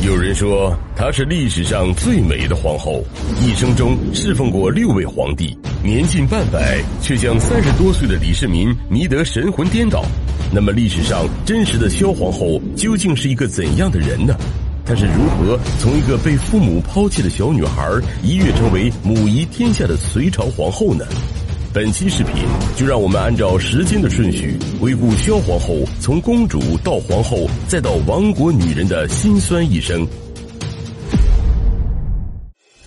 [0.00, 3.02] 有人说她是历史上最美的皇后，
[3.42, 10.04] 一生中侍奉过六位皇帝，年近半百却将三十多岁的李世民迷得神魂颠倒。
[10.52, 14.36] 那么，历史上真实的萧皇后究竟是一个怎样的人呢？
[14.86, 17.90] 她是如何从一个被父母抛弃的小女孩
[18.22, 21.04] 一跃成为母仪天下的隋朝皇后呢？
[21.74, 22.32] 本期视频
[22.76, 30.06] 就让我们按照时间的顺序，回顾萧皇后从公主到皇后再到亡国女人的辛酸一生。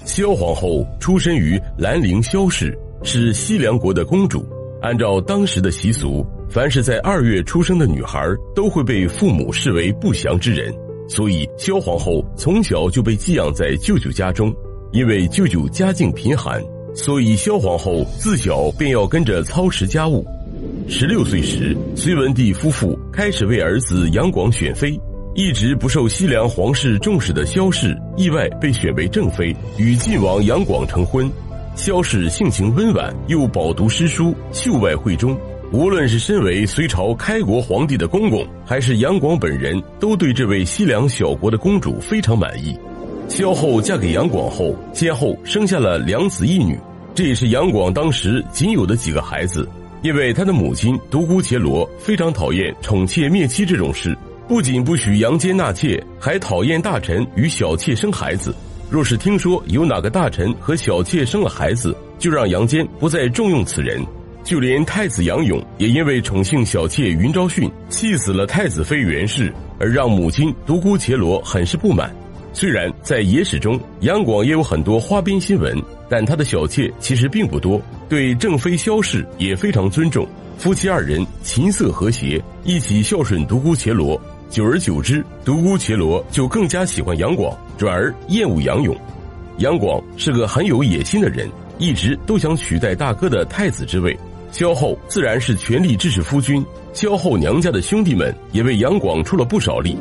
[0.03, 4.43] 萧皇后出身于兰陵萧氏，是西凉国的公主。
[4.81, 8.19] 按照当时的习俗，凡是在二月出生的女孩
[8.55, 10.73] 都会被父母视为不祥之人，
[11.07, 14.51] 所以萧皇后从小就被寄养在舅舅家中。
[14.91, 16.61] 因为舅舅家境贫寒。
[16.93, 20.25] 所以，萧皇后自小便要跟着操持家务。
[20.87, 24.99] 十六岁时，隋文帝夫妇开始为儿子杨广选妃，
[25.33, 31.31] 一直不受西凉皇室重视的萧氏意外被选为正妃，与晋王杨广成婚。
[31.75, 35.37] 萧氏性情温婉，又饱读诗书，秀外慧中。
[35.71, 42.77] 无论是身为隋朝开国皇帝的公公，还是杨广本人，都对这位西凉小国的公主非常满意。
[43.31, 46.77] 萧后嫁给杨广后，先后生下了两子一女，
[47.15, 49.65] 这也是杨广当时仅有的几个孩子。
[50.01, 54.17] 因为他的母亲独孤伽罗非常讨厌宠妾灭妻这种事，
[54.49, 58.53] 不仅不许杨坚纳妾，还讨厌大臣与小妾生孩子。
[58.89, 64.05] 若是听说有哪个大臣和小妾生了孩子，就让杨坚不再重用此人。
[64.43, 72.13] 就连太子杨勇也因为宠幸小妾云昭训，气死了太子妃袁氏，而让母亲独孤伽罗很是不满。
[72.53, 75.75] 虽然在野史中，杨广也有很多花边新闻，
[76.09, 77.81] 但他的小妾其实并不多。
[78.09, 80.27] 对正妃萧氏也非常尊重，
[80.57, 84.19] 夫妻二人琴瑟和谐，一起孝顺独孤伽罗。
[84.49, 88.93] 久而久之，独孤伽罗就更加喜欢杨广，转而厌恶杨勇。
[89.59, 94.17] 杨广是个很有野心的人，一直都想取代大哥的太子之位。
[94.51, 96.61] 萧后自然是全力支持夫君，
[96.91, 99.95] 萧后娘家的兄弟们也为杨广出了不少力。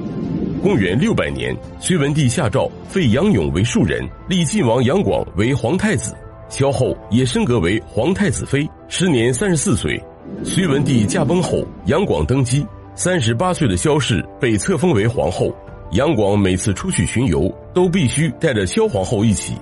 [0.63, 6.15] 公元六百年，隋文帝下诏废杨勇为庶人，立晋王杨广为皇太子，
[6.51, 9.99] 萧后也升格为皇太子妃，时年三十四岁。
[10.45, 15.51] 隋文帝驾崩后，杨广登基，三十八岁的萧氏被册封为皇后。
[15.93, 19.55] 杨广每次出去巡游，都必须带着萧皇后一起。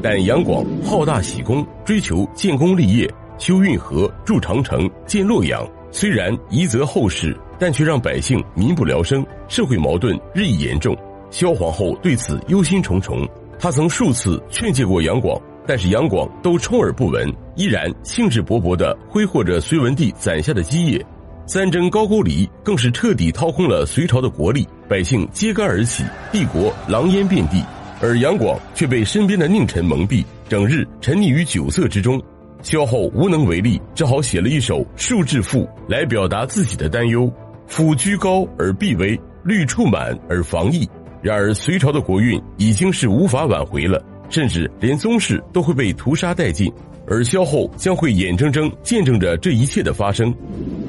[0.00, 7.36] 但杨广好大喜功，追求建功立业，修运河、筑长城、建洛阳，虽然遗泽后世。
[7.58, 10.96] 但却让百姓民不聊生，社会矛盾日益严重。
[11.30, 13.28] 萧皇后对此忧心忡忡，
[13.58, 21.04] 她曾数次劝诫过杨广，但是杨广都充耳不闻，依然兴致勃勃地挥霍着隋文帝攒下的基业。
[21.48, 27.62] 三征高句丽更是彻底掏空了隋朝的国力，百姓揭竿而起，帝国狼烟遍地，
[28.00, 32.20] 而杨广却被身边的佞臣蒙蔽，整日沉溺于酒色之中。
[32.62, 37.32] 萧后无能为力，只好写了一首《数致赋》来表达自己的担忧。
[37.66, 40.88] 夫居高而避危，虑处满而防疫。
[41.22, 46.72] 然而隋朝的国运已经是无法挽回了，甚至连宗室都会被屠杀殆尽，
[47.06, 50.32] 而萧后将会眼睁睁见证着这一切的发生。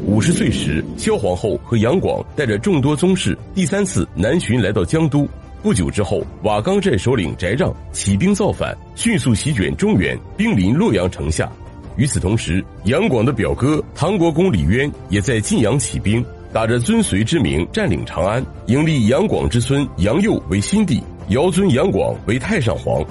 [0.06, 5.28] 五十岁时，萧皇后和杨广带着众多宗室第三次南巡来到江都。
[5.64, 11.52] 不久之后，瓦岗寨首领翟让起兵造反，迅速席卷中原，兵临洛阳城下。
[11.96, 16.24] 与此同时，杨广的表哥唐国公李渊也在晋阳起兵。
[16.58, 23.06] 打着尊隋之名占领长安，迎立杨广之孙杨佑为新帝，遥尊杨广为太上皇。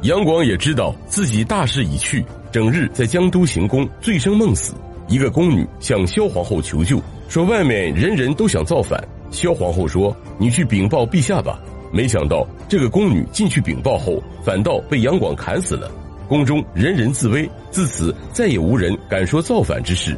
[0.00, 4.72] 杨广也知道自己大势已去，整日在江都行宫，醉生梦死。
[5.08, 6.98] 一个宫女向萧皇后求救，
[7.28, 8.98] 说外面人人都想造反。
[9.30, 11.60] 萧皇后说：“你去禀报陛下吧。”
[11.92, 15.90] 没想到这个宫女进去禀报后，反倒被杨广砍死了。
[16.26, 20.16] 宫中人人自危，自此再也无人敢说造反之事。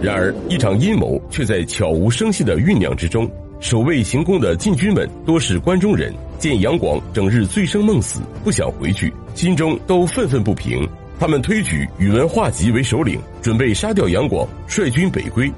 [0.00, 3.28] 然而，一场阴谋却在悄无声息的酝酿之中。
[3.60, 10.88] 守卫行宫的禁军们多是关中人，见杨广整日醉生梦死，不想回去，心中都愤愤不平。
[11.18, 15.50] 他们推举宇文化及为首领，准备杀掉杨广，率军北归。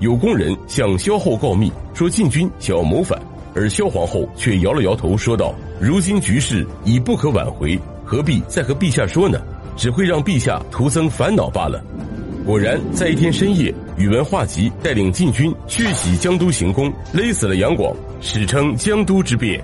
[0.00, 3.16] 有宫人向萧后告密，说禁军想要谋反，
[3.54, 9.40] 而萧皇后却摇了摇头，说道：“如今局势已不可挽回，何必再和陛下说呢？
[9.76, 11.80] 只会让陛下徒增烦恼罢了。”
[12.44, 19.62] 果然，在一天深夜，宇文化及带领禁军血洗江都行宫，勒死了杨广，史称江都之变。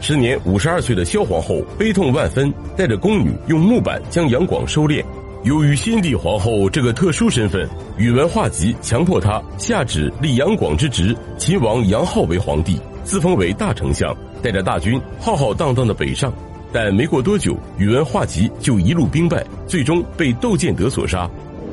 [0.00, 5.04] 时年五十二岁的萧皇后悲痛万分，带着宫女用木板将杨广收殓。
[5.44, 16.30] 由于先帝皇后这个特殊身份，宇文化及强迫她下旨立杨广之侄秦王杨浩为皇帝，自封为大丞相，带着大军浩浩荡荡的北上。
[16.72, 21.28] 但没过多久，宇文化及就一路兵败，最终被窦建德所杀。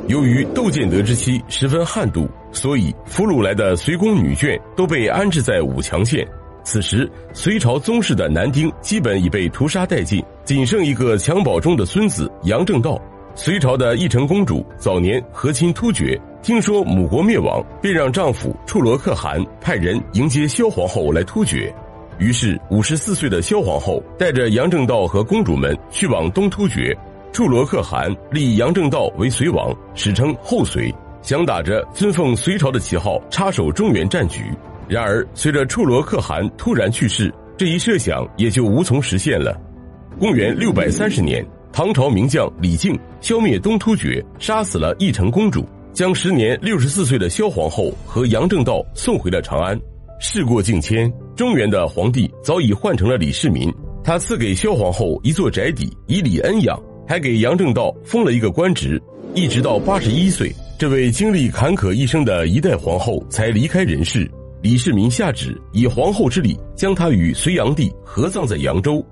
[0.07, 6.25] 由于窦建德之妻十分悍妒，所以俘虏来的随宫女眷都被安置在武强县。
[6.63, 12.98] 此时，隋朝宗室的男丁基本已被屠杀殆尽，仅剩一个襁褓中的孙子杨正道。
[13.36, 21.74] 隋朝的义成公主早年和亲突厥，听说母国灭亡，便让丈夫处罗可汗派人迎接萧皇后来突厥。
[22.18, 26.98] 于是，五十四岁的萧皇后带着杨正道和公主们去往东突厥。
[27.38, 30.92] 处罗可汗立杨正道为隋王，史称后隋，
[31.22, 34.45] 想打着尊奉隋朝的旗号插手中原战局。
[34.88, 39.56] 然而，随着处罗可汗突然去世，这一设想也就无从实现了。
[40.18, 41.45] 公元六百三十年。
[41.72, 45.63] 唐朝名将李靖消灭东突厥，杀死了义成公主，
[45.94, 49.80] 将时年六十四岁的萧皇后和杨正道送回了长安。
[50.19, 53.72] 事过境迁，中原的皇帝早已换成了李世民。
[54.04, 59.01] 他赐给萧皇后一座宅邸，以礼恩养，还给杨正道封了一个官职。
[59.33, 64.30] 一直到八十一岁，这位经历坎坷一生的一代皇后才离开人世。
[64.62, 69.06] 李世民下旨以皇后之礼将她与隋炀帝合葬在扬州。